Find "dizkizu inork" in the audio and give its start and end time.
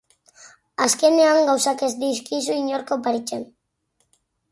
2.05-2.95